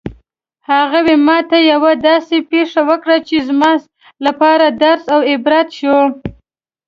[0.69, 3.71] هغې ما ته یوه داسې پېښه وکړه چې زما
[4.25, 6.03] لپاره درس او عبرت شوه